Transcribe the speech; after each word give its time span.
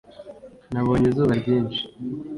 Nabonye 0.71 1.05
izuba 1.09 1.33
ryinshi 1.41 1.81